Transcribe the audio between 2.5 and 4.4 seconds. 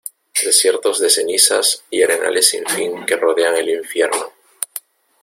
fin que rodean el Infierno.